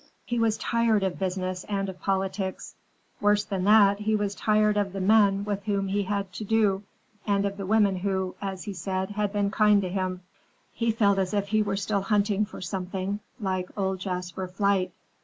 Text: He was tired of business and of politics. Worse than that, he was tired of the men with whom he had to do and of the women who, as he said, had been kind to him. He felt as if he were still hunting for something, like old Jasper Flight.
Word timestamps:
He 0.25 0.39
was 0.39 0.57
tired 0.57 1.03
of 1.03 1.19
business 1.19 1.63
and 1.65 1.87
of 1.87 2.01
politics. 2.01 2.73
Worse 3.19 3.43
than 3.43 3.65
that, 3.65 3.99
he 3.99 4.15
was 4.15 4.33
tired 4.33 4.75
of 4.75 4.93
the 4.93 4.99
men 4.99 5.45
with 5.45 5.61
whom 5.65 5.89
he 5.89 6.01
had 6.01 6.33
to 6.33 6.43
do 6.43 6.81
and 7.27 7.45
of 7.45 7.55
the 7.55 7.67
women 7.67 7.97
who, 7.97 8.33
as 8.41 8.63
he 8.63 8.73
said, 8.73 9.11
had 9.11 9.31
been 9.31 9.51
kind 9.51 9.79
to 9.83 9.89
him. 9.89 10.21
He 10.73 10.89
felt 10.89 11.19
as 11.19 11.35
if 11.35 11.49
he 11.49 11.61
were 11.61 11.77
still 11.77 12.01
hunting 12.01 12.45
for 12.47 12.61
something, 12.61 13.19
like 13.39 13.69
old 13.77 13.99
Jasper 13.99 14.47
Flight. 14.47 14.91